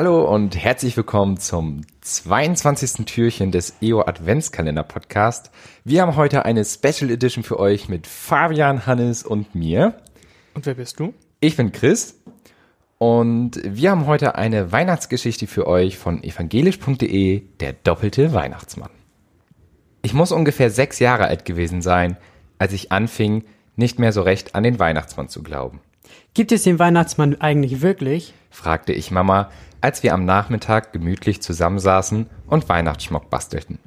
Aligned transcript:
Hallo 0.00 0.32
und 0.32 0.56
herzlich 0.56 0.96
willkommen 0.96 1.38
zum 1.38 1.80
22. 2.02 3.04
Türchen 3.04 3.50
des 3.50 3.78
EO 3.82 4.02
Adventskalender 4.02 4.84
Podcast. 4.84 5.50
Wir 5.82 6.02
haben 6.02 6.14
heute 6.14 6.44
eine 6.44 6.64
Special 6.64 7.10
Edition 7.10 7.42
für 7.42 7.58
euch 7.58 7.88
mit 7.88 8.06
Fabian, 8.06 8.86
Hannes 8.86 9.24
und 9.24 9.56
mir. 9.56 10.00
Und 10.54 10.66
wer 10.66 10.74
bist 10.74 11.00
du? 11.00 11.14
Ich 11.40 11.56
bin 11.56 11.72
Chris 11.72 12.14
und 12.98 13.60
wir 13.64 13.90
haben 13.90 14.06
heute 14.06 14.36
eine 14.36 14.70
Weihnachtsgeschichte 14.70 15.48
für 15.48 15.66
euch 15.66 15.98
von 15.98 16.22
evangelisch.de, 16.22 17.42
der 17.58 17.72
doppelte 17.72 18.32
Weihnachtsmann. 18.32 18.90
Ich 20.02 20.14
muss 20.14 20.30
ungefähr 20.30 20.70
sechs 20.70 21.00
Jahre 21.00 21.26
alt 21.26 21.44
gewesen 21.44 21.82
sein, 21.82 22.18
als 22.60 22.72
ich 22.72 22.92
anfing, 22.92 23.42
nicht 23.74 23.98
mehr 23.98 24.12
so 24.12 24.22
recht 24.22 24.54
an 24.54 24.62
den 24.62 24.78
Weihnachtsmann 24.78 25.28
zu 25.28 25.42
glauben. 25.42 25.80
Gibt 26.34 26.52
es 26.52 26.62
den 26.62 26.78
Weihnachtsmann 26.78 27.40
eigentlich 27.40 27.80
wirklich? 27.80 28.34
fragte 28.50 28.92
ich 28.92 29.10
Mama, 29.10 29.50
als 29.80 30.02
wir 30.02 30.14
am 30.14 30.24
Nachmittag 30.24 30.92
gemütlich 30.92 31.40
zusammensaßen 31.42 32.26
und 32.46 32.68
Weihnachtsschmuck 32.68 33.30
bastelten, 33.30 33.78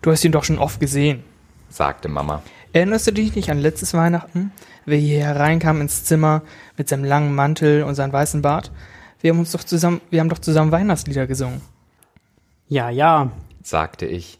Du 0.00 0.10
hast 0.10 0.24
ihn 0.24 0.32
doch 0.32 0.44
schon 0.44 0.58
oft 0.58 0.78
gesehen. 0.80 1.24
sagte 1.68 2.08
Mama. 2.08 2.42
Erinnerst 2.72 3.06
du 3.06 3.12
dich 3.12 3.34
nicht 3.34 3.50
an 3.50 3.58
letztes 3.58 3.94
Weihnachten, 3.94 4.52
wer 4.86 4.98
hier 4.98 5.20
hereinkam 5.20 5.80
ins 5.80 6.04
Zimmer 6.04 6.42
mit 6.76 6.88
seinem 6.88 7.04
langen 7.04 7.34
Mantel 7.34 7.82
und 7.82 7.94
seinem 7.94 8.12
weißen 8.12 8.42
Bart? 8.42 8.70
Wir 9.20 9.30
haben 9.32 9.38
uns 9.40 9.52
doch 9.52 9.64
zusammen, 9.64 10.00
wir 10.10 10.20
haben 10.20 10.28
doch 10.28 10.38
zusammen 10.38 10.72
Weihnachtslieder 10.72 11.26
gesungen. 11.26 11.60
Ja, 12.68 12.90
ja. 12.90 13.30
sagte 13.62 14.06
ich. 14.06 14.38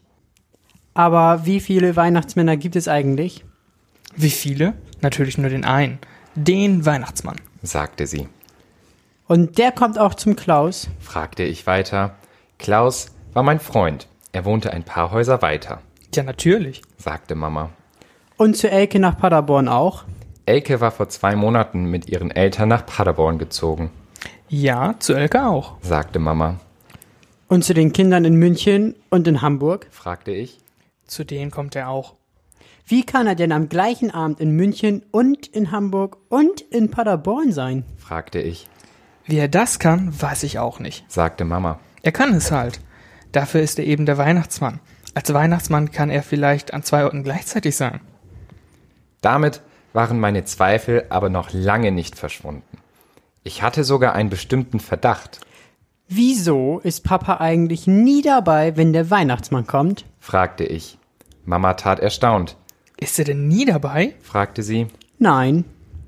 Aber 0.94 1.44
wie 1.46 1.60
viele 1.60 1.96
Weihnachtsmänner 1.96 2.56
gibt 2.56 2.76
es 2.76 2.88
eigentlich? 2.88 3.44
Wie 4.16 4.30
viele? 4.30 4.74
Natürlich 5.00 5.38
nur 5.38 5.50
den 5.50 5.64
einen. 5.64 5.98
Den 6.34 6.84
Weihnachtsmann. 6.86 7.36
sagte 7.62 8.06
sie. 8.06 8.28
Und 9.28 9.58
der 9.58 9.72
kommt 9.72 9.98
auch 9.98 10.14
zum 10.14 10.36
Klaus. 10.36 10.88
Fragte 11.00 11.42
ich 11.42 11.66
weiter. 11.66 12.14
Klaus 12.58 13.06
war 13.32 13.42
mein 13.42 13.60
Freund. 13.60 14.08
Er 14.32 14.44
wohnte 14.44 14.72
ein 14.72 14.82
paar 14.82 15.10
Häuser 15.10 15.42
weiter, 15.42 15.80
Ja, 16.14 16.22
natürlich. 16.22 16.82
sagte 16.96 17.34
Mama. 17.34 17.70
Und 18.36 18.56
zu 18.56 18.70
Elke 18.70 18.98
nach 18.98 19.18
Paderborn 19.18 19.68
auch. 19.68 20.04
Elke 20.46 20.80
war 20.80 20.90
vor 20.90 21.08
zwei 21.08 21.36
Monaten 21.36 21.84
mit 21.84 22.08
ihren 22.08 22.30
Eltern 22.30 22.68
nach 22.68 22.84
Paderborn 22.86 23.38
gezogen, 23.38 23.90
Ja, 24.48 24.94
zu 24.98 25.12
Elke 25.14 25.46
auch. 25.46 25.74
sagte 25.82 26.18
Mama. 26.18 26.58
Und 27.48 27.62
zu 27.64 27.74
den 27.74 27.92
Kindern 27.92 28.24
in 28.24 28.36
München 28.36 28.94
und 29.10 29.28
in 29.28 29.42
Hamburg. 29.42 29.86
Fragte 29.90 30.30
ich. 30.32 30.58
Zu 31.06 31.24
denen 31.24 31.50
kommt 31.50 31.76
er 31.76 31.88
auch. 31.90 32.14
Wie 32.84 33.04
kann 33.04 33.26
er 33.26 33.34
denn 33.34 33.52
am 33.52 33.68
gleichen 33.68 34.10
Abend 34.10 34.40
in 34.40 34.50
München 34.50 35.02
und 35.10 35.46
in 35.46 35.70
Hamburg 35.70 36.18
und 36.28 36.60
in 36.60 36.90
Paderborn 36.90 37.52
sein? 37.52 37.84
Fragte 37.96 38.40
ich, 38.40 38.68
Wie 39.24 39.38
er 39.38 39.48
das 39.48 39.78
kann, 39.78 40.12
weiß 40.20 40.42
ich 40.42 40.58
auch 40.58 40.78
nicht. 40.80 41.04
sagte 41.10 41.44
Mama. 41.44 41.78
Er 42.02 42.12
kann 42.12 42.34
es 42.34 42.50
halt. 42.50 42.80
Dafür 43.30 43.62
ist 43.62 43.78
er 43.78 43.86
eben 43.86 44.04
der 44.04 44.18
Weihnachtsmann. 44.18 44.80
Als 45.14 45.32
Weihnachtsmann 45.32 45.90
kann 45.92 46.10
er 46.10 46.22
vielleicht 46.22 46.74
an 46.74 46.82
zwei 46.82 47.04
Orten 47.04 47.22
gleichzeitig 47.22 47.76
sein. 47.76 48.00
Damit 49.20 49.62
waren 49.92 50.18
meine 50.18 50.44
Zweifel 50.44 51.04
aber 51.10 51.28
noch 51.28 51.52
lange 51.52 51.92
nicht 51.92 52.16
verschwunden. 52.16 52.78
Ich 53.44 53.62
hatte 53.62 53.84
sogar 53.84 54.14
einen 54.14 54.30
bestimmten 54.30 54.80
Verdacht, 54.80 55.40
Wieso 56.08 56.80
ist 56.80 57.04
Papa 57.04 57.38
eigentlich 57.38 57.86
nie 57.86 58.20
dabei, 58.20 58.76
wenn 58.76 58.92
der 58.92 59.08
Weihnachtsmann 59.10 59.66
kommt? 59.66 60.04
fragte 60.18 60.64
ich. 60.64 60.98
Mama 61.46 61.72
tat 61.74 62.00
erstaunt. 62.00 62.56
Ist 63.02 63.18
er 63.18 63.24
denn 63.24 63.48
nie 63.48 63.64
dabei? 63.64 64.14
Fragte 64.22 64.62
sie, 64.62 64.86
Nein. 65.18 65.64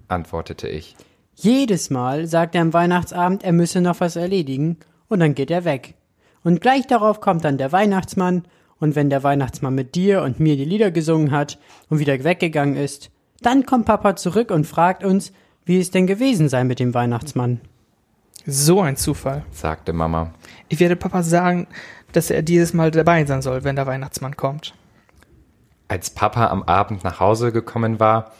antwortete 0.06 0.68
ich. 0.68 0.94
Jedes 1.34 1.90
Mal 1.90 2.26
sagt 2.28 2.54
er 2.54 2.62
am 2.62 2.72
Weihnachtsabend, 2.72 3.42
er 3.42 3.52
müsse 3.52 3.80
noch 3.80 3.98
was 3.98 4.14
erledigen 4.14 4.76
und 5.08 5.18
dann 5.18 5.34
geht 5.34 5.50
er 5.50 5.64
weg. 5.64 5.94
Und 6.44 6.60
gleich 6.60 6.86
darauf 6.86 7.20
kommt 7.20 7.44
dann 7.44 7.58
der 7.58 7.72
Weihnachtsmann 7.72 8.44
und 8.78 8.94
wenn 8.94 9.10
der 9.10 9.24
Weihnachtsmann 9.24 9.74
mit 9.74 9.96
dir 9.96 10.22
und 10.22 10.38
mir 10.38 10.56
die 10.56 10.64
Lieder 10.64 10.92
gesungen 10.92 11.32
hat 11.32 11.58
und 11.88 11.98
wieder 11.98 12.22
weggegangen 12.22 12.76
ist, 12.76 13.10
dann 13.42 13.66
kommt 13.66 13.86
Papa 13.86 14.14
zurück 14.14 14.52
und 14.52 14.64
fragt 14.64 15.02
uns, 15.02 15.32
wie 15.64 15.80
es 15.80 15.90
denn 15.90 16.06
gewesen 16.06 16.48
sei 16.48 16.62
mit 16.62 16.78
dem 16.78 16.94
Weihnachtsmann. 16.94 17.60
So 18.46 18.80
ein 18.82 18.96
Zufall. 18.96 19.44
sagte 19.50 19.92
Mama. 19.92 20.32
Ich 20.68 20.78
werde 20.78 20.94
Papa 20.96 21.24
sagen, 21.24 21.66
dass 22.12 22.30
er 22.30 22.42
dieses 22.42 22.72
Mal 22.72 22.92
dabei 22.92 23.24
sein 23.24 23.42
soll, 23.42 23.64
wenn 23.64 23.74
der 23.74 23.86
Weihnachtsmann 23.86 24.36
kommt. 24.36 24.74
Als 25.88 26.10
Papa 26.10 26.46
am 26.48 26.62
Abend 26.62 27.04
nach 27.04 27.20
Hause 27.20 27.52
gekommen 27.52 28.00
war, 28.00 28.32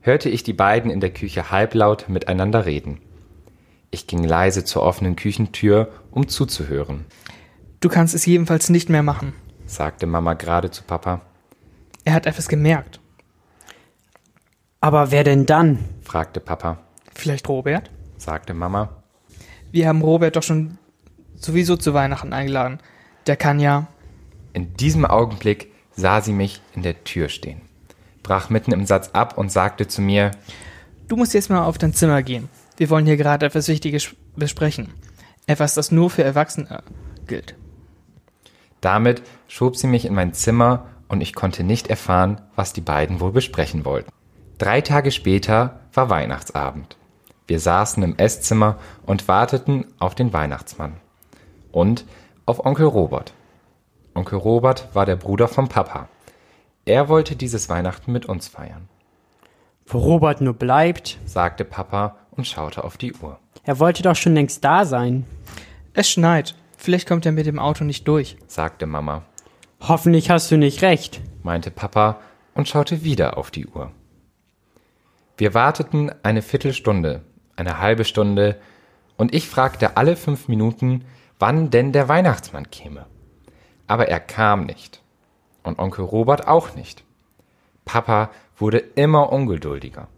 hörte 0.00 0.28
ich 0.28 0.42
die 0.42 0.52
beiden 0.52 0.90
in 0.90 1.00
der 1.00 1.12
Küche 1.12 1.50
halblaut 1.50 2.08
miteinander 2.08 2.64
reden. 2.66 3.00
Ich 3.90 4.06
ging 4.06 4.24
leise 4.24 4.64
zur 4.64 4.82
offenen 4.82 5.16
Küchentür, 5.16 5.90
um 6.10 6.28
zuzuhören, 6.28 7.04
Du 7.80 7.90
kannst 7.90 8.14
es 8.14 8.24
jedenfalls 8.24 8.70
nicht 8.70 8.88
mehr 8.88 9.02
machen. 9.02 9.34
sagte 9.66 10.06
Mama 10.06 10.32
gerade 10.34 10.70
zu 10.70 10.82
Papa, 10.82 11.20
Er 12.04 12.14
hat 12.14 12.26
etwas 12.26 12.48
gemerkt. 12.48 13.00
Aber 14.80 15.10
wer 15.10 15.24
denn 15.24 15.44
dann? 15.46 15.78
fragte 16.02 16.40
Papa, 16.40 16.78
Vielleicht 17.14 17.48
Robert? 17.48 17.90
sagte 18.16 18.54
Mama, 18.54 19.02
Wir 19.72 19.88
haben 19.88 20.00
Robert 20.02 20.36
doch 20.36 20.42
schon 20.42 20.78
sowieso 21.36 21.76
zu 21.76 21.92
Weihnachten 21.92 22.32
eingeladen. 22.32 22.78
Der 23.26 23.36
kann 23.36 23.60
ja. 23.60 23.88
In 24.54 24.74
diesem 24.74 25.04
Augenblick 25.04 25.70
sah 25.96 26.20
sie 26.20 26.32
mich 26.32 26.60
in 26.74 26.82
der 26.82 27.02
Tür 27.04 27.28
stehen, 27.28 27.62
brach 28.22 28.50
mitten 28.50 28.72
im 28.72 28.86
Satz 28.86 29.10
ab 29.12 29.36
und 29.36 29.50
sagte 29.50 29.88
zu 29.88 30.00
mir, 30.00 30.30
Du 31.08 31.16
musst 31.16 31.34
jetzt 31.34 31.50
mal 31.50 31.64
auf 31.64 31.78
dein 31.78 31.94
Zimmer 31.94 32.22
gehen. 32.22 32.48
Wir 32.76 32.90
wollen 32.90 33.06
hier 33.06 33.16
gerade 33.16 33.46
etwas 33.46 33.68
Wichtiges 33.68 34.08
besprechen. 34.34 34.92
Etwas, 35.46 35.74
das 35.74 35.92
nur 35.92 36.10
für 36.10 36.24
Erwachsene 36.24 36.82
gilt. 37.26 37.54
Damit 38.80 39.22
schob 39.48 39.76
sie 39.76 39.86
mich 39.86 40.04
in 40.04 40.14
mein 40.14 40.34
Zimmer 40.34 40.86
und 41.08 41.20
ich 41.20 41.34
konnte 41.34 41.62
nicht 41.62 41.88
erfahren, 41.88 42.40
was 42.56 42.72
die 42.72 42.80
beiden 42.80 43.20
wohl 43.20 43.32
besprechen 43.32 43.84
wollten. 43.84 44.10
Drei 44.58 44.80
Tage 44.80 45.12
später 45.12 45.80
war 45.94 46.10
Weihnachtsabend. 46.10 46.96
Wir 47.46 47.60
saßen 47.60 48.02
im 48.02 48.16
Esszimmer 48.16 48.78
und 49.04 49.28
warteten 49.28 49.86
auf 49.98 50.14
den 50.14 50.32
Weihnachtsmann. 50.32 50.94
Und 51.70 52.04
auf 52.44 52.64
Onkel 52.64 52.86
Robert. 52.86 53.32
Onkel 54.16 54.38
Robert 54.38 54.88
war 54.94 55.06
der 55.06 55.16
Bruder 55.16 55.46
vom 55.48 55.68
Papa. 55.68 56.08
Er 56.84 57.08
wollte 57.08 57.36
dieses 57.36 57.68
Weihnachten 57.68 58.12
mit 58.12 58.26
uns 58.26 58.48
feiern, 58.48 58.88
Wo 59.86 59.98
Robert 59.98 60.40
nur 60.40 60.54
bleibt. 60.54 61.18
sagte 61.26 61.64
Papa 61.64 62.16
und 62.30 62.46
schaute 62.46 62.82
auf 62.84 62.96
die 62.96 63.12
Uhr. 63.12 63.38
Er 63.64 63.78
wollte 63.78 64.02
doch 64.02 64.16
schon 64.16 64.34
längst 64.34 64.64
da 64.64 64.84
sein. 64.84 65.24
Es 65.92 66.10
schneit. 66.10 66.54
Vielleicht 66.76 67.08
kommt 67.08 67.26
er 67.26 67.32
mit 67.32 67.46
dem 67.46 67.58
Auto 67.58 67.84
nicht 67.84 68.06
durch. 68.08 68.36
sagte 68.46 68.86
Mama, 68.86 69.22
Hoffentlich 69.80 70.30
hast 70.30 70.50
du 70.50 70.56
nicht 70.56 70.82
recht. 70.82 71.20
meinte 71.42 71.70
Papa 71.70 72.20
und 72.54 72.68
schaute 72.68 73.02
wieder 73.04 73.36
auf 73.36 73.50
die 73.50 73.66
Uhr. 73.66 73.90
Wir 75.36 75.52
warteten 75.54 76.10
eine 76.22 76.40
Viertelstunde, 76.42 77.22
eine 77.56 77.78
halbe 77.80 78.04
Stunde, 78.04 78.58
und 79.18 79.34
ich 79.34 79.48
fragte 79.48 79.96
alle 79.96 80.16
fünf 80.16 80.48
Minuten, 80.48 81.04
wann 81.38 81.70
denn 81.70 81.92
der 81.92 82.08
Weihnachtsmann 82.08 82.70
käme. 82.70 83.06
Aber 83.86 84.08
er 84.08 84.20
kam 84.20 84.64
nicht. 84.64 85.02
Und 85.62 85.78
Onkel 85.78 86.04
Robert 86.04 86.46
auch 86.48 86.74
nicht. 86.74 87.04
Papa 87.84 88.30
wurde 88.56 88.78
immer 88.78 89.32
ungeduldiger. 89.32 90.08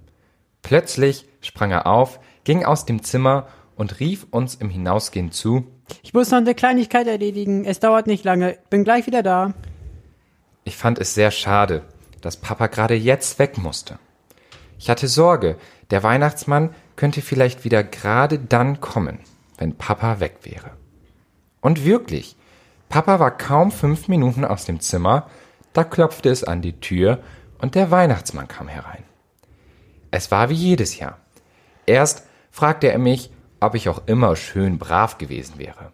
Plötzlich 0.63 1.27
sprang 1.41 1.71
er 1.71 1.87
auf, 1.87 2.21
ging 2.45 2.65
aus 2.65 2.85
dem 2.85 3.03
Zimmer 3.03 3.49
und 3.77 4.01
rief 4.01 4.27
uns 4.31 4.55
im 4.57 4.71
Hinausgehen 4.71 5.33
zu, 5.33 5.67
Ich 6.03 6.13
muss 6.13 6.31
noch 6.31 6.39
eine 6.39 6.55
Kleinigkeit 6.55 7.07
erledigen. 7.07 7.65
Es 7.65 7.81
dauert 7.81 8.07
nicht 8.07 8.25
lange. 8.25 8.59
Bin 8.71 8.85
gleich 8.85 9.07
wieder 9.07 9.23
da. 9.23 9.55
Ich 10.65 10.77
fand 10.77 10.99
es 10.99 11.15
sehr 11.15 11.31
schade, 11.31 11.83
dass 12.21 12.37
Papa 12.37 12.67
gerade 12.67 12.95
jetzt 12.95 13.39
weg 13.39 13.57
musste. 13.57 13.99
Ich 14.79 14.91
hatte 14.91 15.09
Sorge, 15.09 15.57
der 15.91 16.03
Weihnachtsmann 16.03 16.75
könnte 16.97 17.23
vielleicht 17.23 17.65
wieder 17.65 17.83
gerade 17.83 18.39
dann 18.39 18.81
kommen, 18.81 19.21
wenn 19.57 19.77
Papa 19.77 20.21
weg 20.21 20.39
wäre. 20.43 20.73
Und 21.61 21.85
wirklich, 21.85 22.37
Papa 22.89 23.21
war 23.21 23.37
kaum 23.37 23.71
fünf 23.71 24.09
Minuten 24.09 24.45
aus 24.45 24.65
dem 24.65 24.81
Zimmer, 24.81 25.29
da 25.73 25.85
klopfte 25.85 26.31
es 26.31 26.45
an 26.45 26.63
die 26.63 26.81
Tür 26.81 27.21
und 27.59 27.75
der 27.75 27.91
Weihnachtsmann 27.91 28.49
kam 28.49 28.69
herein. 28.69 29.05
Es 30.11 30.31
war 30.31 30.49
wie 30.49 30.55
jedes 30.55 30.99
Jahr. 30.99 31.19
Erst 31.87 32.27
fragte 32.51 32.91
er 32.91 32.99
mich, 32.99 33.31
ob 33.61 33.75
ich 33.75 33.89
auch 33.89 34.03
immer 34.07 34.37
schön 34.37 34.79
brav 34.79 35.19
gewesen 35.19 35.59
wäre. 35.59 35.93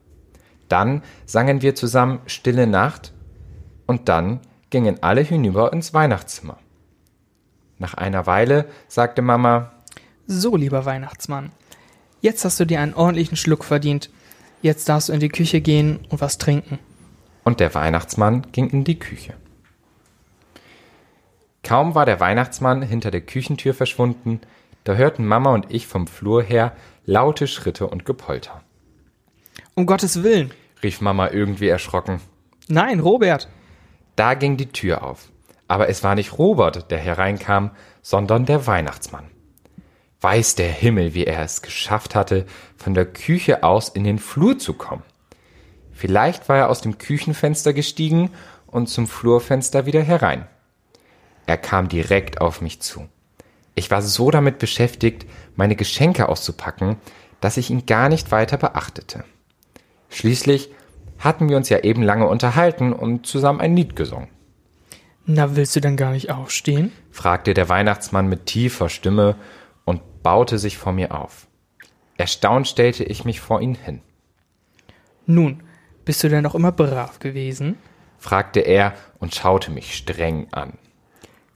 Dann 0.69 1.03
sangen 1.27 1.63
wir 1.63 1.75
zusammen 1.75 2.21
Stille 2.27 2.67
Nacht 2.67 3.13
und 3.87 4.09
dann 4.09 4.41
gingen 4.71 5.03
alle 5.03 5.21
hinüber 5.21 5.73
ins 5.73 5.95
Weihnachtszimmer. 5.95 6.59
Nach 7.79 7.95
einer 7.95 8.27
Weile 8.27 8.67
sagte 8.89 9.23
Mama, 9.23 9.73
So, 10.27 10.57
lieber 10.57 10.85
Weihnachtsmann. 10.85 11.53
Jetzt 12.21 12.45
hast 12.45 12.59
du 12.59 12.65
dir 12.65 12.81
einen 12.81 12.95
ordentlichen 12.95 13.37
Schluck 13.37 13.65
verdient. 13.65 14.11
Jetzt 14.65 14.89
darfst 14.89 15.11
du 15.11 15.13
in 15.13 15.21
die 15.21 15.29
Küche 15.29 15.61
gehen 15.61 16.01
und 16.09 16.23
was 16.23 16.39
trinken. 16.39 16.79
und 17.45 17.61
der 17.61 17.75
Weihnachtsmann 17.75 18.47
ging 18.53 18.71
in 18.71 18.85
die 18.85 18.99
Küche. 18.99 19.35
Kaum 21.63 21.95
war 21.95 22.07
der 22.07 22.19
Weihnachtsmann 22.19 22.81
hinter 22.81 23.11
der 23.11 23.21
Küchentür 23.21 23.75
verschwunden, 23.75 24.41
da 24.85 24.95
hörten 24.95 25.27
Mama 25.27 25.53
und 25.53 25.71
ich 25.71 25.87
vom 25.87 26.07
Flur 26.07 26.43
her 26.43 26.73
laute 27.05 27.47
Schritte 27.47 27.89
und 27.89 28.07
Gepolter. 28.07 28.63
Um 29.75 29.85
Gottes 29.85 30.23
Willen. 30.23 30.51
rief 30.83 31.03
Mama 31.03 31.29
irgendwie 31.29 31.69
erschrocken. 31.69 32.23
Nein, 32.67 33.01
Robert. 33.01 33.51
Da 34.17 34.33
ging 34.33 34.57
die 34.57 34.73
Tür 34.73 35.03
auf. 35.03 35.29
Aber 35.69 35.91
es 35.91 36.03
war 36.03 36.15
nicht 36.15 36.39
Robert, 36.39 36.91
der 36.91 36.99
hereinkam, 36.99 37.71
sondern 38.01 38.47
der 38.47 38.67
Weihnachtsmann. 38.67 39.27
Weiß 40.25 40.55
der 40.55 40.71
Himmel, 40.71 41.13
wie 41.13 41.27
er 41.27 41.43
es 41.43 41.61
geschafft 41.61 42.15
hatte, 42.15 42.47
von 42.79 42.95
der 42.95 43.05
Küche 43.05 43.63
aus 43.63 43.91
in 43.91 44.05
den 44.05 44.19
Flur 44.19 44.59
zu 44.59 44.73
kommen. 44.73 45.03
Vielleicht 45.93 46.49
war 46.49 46.57
er 46.57 46.71
aus 46.71 46.81
dem 46.81 46.97
Küchenfenster 46.97 47.75
gestiegen 47.75 48.31
und 48.67 48.89
zum 48.89 49.07
Flurfenster 49.07 49.85
wieder 49.85 50.01
herein. 50.01 50.47
Er 51.45 51.59
kam 51.59 51.91
direkt 51.91 52.41
auf 52.41 52.63
mich 52.63 52.81
zu. 52.81 53.07
Ich 53.75 53.91
war 53.91 54.01
so 54.01 54.31
damit 54.31 54.59
beschäftigt, 54.59 55.27
meine 55.57 55.77
Geschenke 55.77 56.27
auszupacken, 56.31 56.97
dass 57.43 57.59
ich 57.59 57.69
ihn 57.69 57.85
gar 57.85 58.09
nicht 58.09 58.31
weiter 58.31 58.57
beachtete. 58.57 59.25
Schließlich 60.09 60.71
hatten 61.19 61.51
wir 61.51 61.59
uns 61.59 61.69
ja 61.69 61.81
eben 61.81 62.03
lange 62.03 62.29
unterhalten 62.29 62.95
und 62.95 63.27
zusammen 63.27 63.61
ein 63.61 63.77
Lied 63.77 63.95
gesungen. 63.95 64.29
Na, 65.27 65.55
willst 65.55 65.77
du 65.77 65.81
denn 65.81 65.99
gar 65.99 66.13
nicht 66.13 66.31
aufstehen? 66.31 66.93
fragte 67.11 67.53
der 67.53 67.69
Weihnachtsmann 67.69 68.27
mit 68.27 68.47
tiefer 68.47 68.89
Stimme 68.89 69.37
baute 70.25 70.59
sich 70.59 70.77
vor 70.77 70.93
mir 70.93 71.13
auf. 71.15 71.47
Erstaunt 72.17 72.67
stellte 72.67 73.05
ich 73.05 73.25
mich 73.25 73.41
vor 73.41 73.61
ihn 73.61 73.77
hin. 73.77 74.01
Nun, 75.27 75.63
bist 76.05 76.25
du 76.25 76.29
denn 76.29 76.43
noch 76.43 76.57
immer 76.57 76.73
brav 76.73 77.21
gewesen? 77.21 77.77
fragte 78.19 78.61
er 78.61 78.95
und 79.19 79.35
schaute 79.35 79.71
mich 79.71 79.95
streng 79.95 80.49
an, 80.51 80.73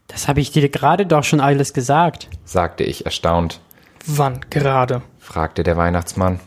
Das 0.07 0.29
habe 0.29 0.41
ich 0.41 0.53
dir 0.53 0.69
gerade 0.69 1.07
doch 1.07 1.25
schon 1.25 1.41
alles 1.41 1.73
gesagt. 1.73 2.29
sagte 2.45 2.85
ich 2.85 3.05
erstaunt, 3.07 3.61
Wann 4.07 4.41
gerade? 4.51 5.03
fragte 5.19 5.63
der 5.63 5.77
Weihnachtsmann, 5.77 6.39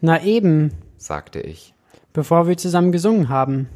Na 0.00 0.22
eben, 0.22 0.72
sagte 0.96 1.40
ich, 1.40 1.74
bevor 2.12 2.46
wir 2.48 2.56
zusammen 2.56 2.92
gesungen 2.92 3.28
haben. 3.28 3.68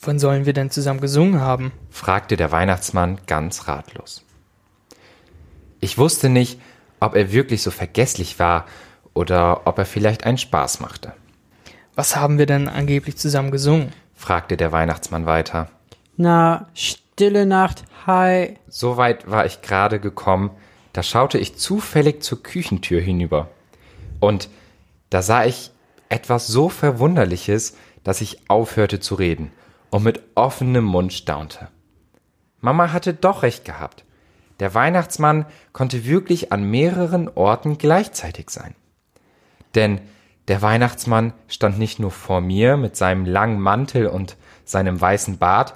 Wann 0.00 0.18
sollen 0.18 0.44
wir 0.46 0.52
denn 0.52 0.70
zusammen 0.70 1.00
gesungen 1.00 1.40
haben? 1.40 1.70
fragte 1.90 2.36
der 2.36 2.50
Weihnachtsmann 2.50 3.20
ganz 3.28 3.68
ratlos. 3.68 4.24
Ich 5.80 5.98
wusste 5.98 6.28
nicht, 6.28 6.60
ob 7.02 7.16
er 7.16 7.32
wirklich 7.32 7.62
so 7.62 7.70
vergesslich 7.70 8.38
war 8.38 8.64
oder 9.12 9.66
ob 9.66 9.78
er 9.78 9.84
vielleicht 9.84 10.24
einen 10.24 10.38
Spaß 10.38 10.80
machte, 10.80 11.12
Was 11.94 12.16
haben 12.16 12.38
wir 12.38 12.46
denn 12.46 12.68
angeblich 12.68 13.18
zusammen 13.18 13.50
gesungen? 13.50 13.92
fragte 14.14 14.56
der 14.56 14.72
Weihnachtsmann 14.72 15.26
weiter. 15.26 15.68
Na, 16.16 16.68
stille 16.74 17.44
Nacht, 17.44 17.82
hi. 18.06 18.56
So 18.68 18.96
weit 18.96 19.30
war 19.30 19.44
ich 19.44 19.62
gerade 19.62 19.98
gekommen, 19.98 20.50
da 20.92 21.02
schaute 21.02 21.38
ich 21.38 21.56
zufällig 21.56 22.22
zur 22.22 22.42
Küchentür 22.42 23.00
hinüber. 23.00 23.48
Und 24.20 24.48
da 25.10 25.22
sah 25.22 25.44
ich 25.44 25.72
etwas 26.08 26.46
so 26.46 26.68
Verwunderliches, 26.68 27.76
dass 28.04 28.20
ich 28.20 28.48
aufhörte 28.48 29.00
zu 29.00 29.16
reden 29.16 29.50
und 29.90 30.04
mit 30.04 30.22
offenem 30.36 30.84
Mund 30.84 31.12
staunte. 31.12 31.68
Mama 32.60 32.92
hatte 32.92 33.12
doch 33.12 33.42
recht 33.42 33.64
gehabt. 33.64 34.04
Der 34.62 34.74
Weihnachtsmann 34.74 35.46
konnte 35.72 36.04
wirklich 36.04 36.52
an 36.52 36.62
mehreren 36.62 37.28
Orten 37.28 37.78
gleichzeitig 37.78 38.48
sein. 38.50 38.76
Denn 39.74 40.00
der 40.46 40.62
Weihnachtsmann 40.62 41.32
stand 41.48 41.80
nicht 41.80 41.98
nur 41.98 42.12
vor 42.12 42.40
mir 42.40 42.76
mit 42.76 42.94
seinem 42.94 43.26
langen 43.26 43.58
Mantel 43.58 44.06
und 44.06 44.36
seinem 44.64 45.00
weißen 45.00 45.38
Bart, 45.38 45.74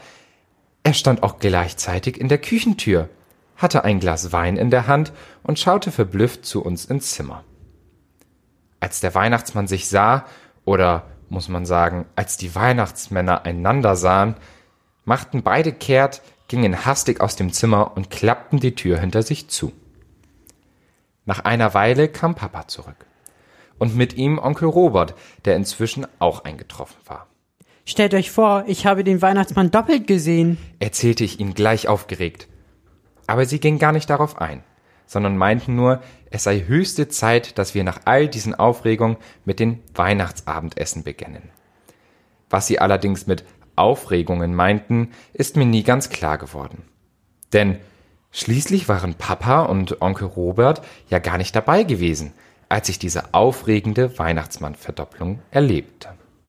er 0.84 0.94
stand 0.94 1.24
auch 1.24 1.40
gleichzeitig 1.40 2.16
in 2.16 2.28
der 2.28 2.38
Küchentür, 2.38 3.08
hatte 3.56 3.82
ein 3.82 3.98
Glas 3.98 4.30
Wein 4.30 4.56
in 4.56 4.70
der 4.70 4.86
Hand 4.86 5.12
und 5.42 5.58
schaute 5.58 5.90
verblüfft 5.90 6.46
zu 6.46 6.64
uns 6.64 6.84
ins 6.84 7.10
Zimmer. 7.10 7.42
Als 8.78 9.00
der 9.00 9.16
Weihnachtsmann 9.16 9.66
sich 9.66 9.88
sah, 9.88 10.26
oder 10.64 11.06
muss 11.28 11.48
man 11.48 11.66
sagen, 11.66 12.06
als 12.14 12.36
die 12.36 12.54
Weihnachtsmänner 12.54 13.44
einander 13.44 13.96
sahen, 13.96 14.36
machten 15.06 15.42
beide 15.42 15.72
kehrt, 15.72 16.20
gingen 16.48 16.84
hastig 16.84 17.22
aus 17.22 17.36
dem 17.36 17.52
Zimmer 17.52 17.96
und 17.96 18.10
klappten 18.10 18.60
die 18.60 18.74
Tür 18.74 18.98
hinter 18.98 19.22
sich 19.22 19.48
zu. 19.48 19.72
Nach 21.24 21.40
einer 21.44 21.72
Weile 21.72 22.08
kam 22.08 22.34
Papa 22.34 22.68
zurück. 22.68 23.06
Und 23.78 23.96
mit 23.96 24.14
ihm 24.14 24.38
Onkel 24.38 24.68
Robert, 24.68 25.14
der 25.44 25.56
inzwischen 25.56 26.06
auch 26.18 26.44
eingetroffen 26.44 26.96
war. 27.06 27.26
Stellt 27.84 28.14
euch 28.14 28.30
vor, 28.30 28.64
ich 28.66 28.86
habe 28.86 29.04
den 29.04 29.22
Weihnachtsmann 29.22 29.70
doppelt 29.70 30.06
gesehen. 30.06 30.58
erzählte 30.78 31.24
ich 31.24 31.40
ihnen 31.40 31.54
gleich 31.54 31.88
aufgeregt. 31.88 32.48
Aber 33.26 33.44
sie 33.44 33.60
ging 33.60 33.78
gar 33.78 33.92
nicht 33.92 34.08
darauf 34.08 34.38
ein, 34.40 34.62
sondern 35.06 35.36
meinten 35.36 35.76
nur, 35.76 36.00
es 36.30 36.44
sei 36.44 36.64
höchste 36.66 37.08
Zeit, 37.08 37.58
dass 37.58 37.74
wir 37.74 37.84
nach 37.84 38.00
all 38.04 38.28
diesen 38.28 38.54
Aufregungen 38.54 39.18
mit 39.44 39.60
den 39.60 39.82
Weihnachtsabendessen 39.94 41.02
beginnen. 41.04 41.50
Was 42.50 42.66
sie 42.66 42.78
allerdings 42.78 43.26
mit 43.26 43.44
Aufregungen 43.76 44.54
meinten, 44.54 45.12
ist 45.32 45.56
mir 45.56 45.66
nie 45.66 45.82
ganz 45.82 46.10
klar 46.10 46.38
geworden. 46.38 46.82
Denn 47.52 47.78
schließlich 48.32 48.88
waren 48.88 49.14
Papa 49.14 49.62
und 49.62 50.02
Onkel 50.02 50.26
Robert 50.26 50.82
ja 51.08 51.18
gar 51.18 51.38
nicht 51.38 51.54
dabei 51.54 51.82
gewesen, 51.82 52.32
als 52.68 52.88
ich 52.88 52.98
diese 52.98 53.34
aufregende 53.34 54.18
Weihnachtsmannverdopplung 54.18 55.40
erlebte. 55.50 56.08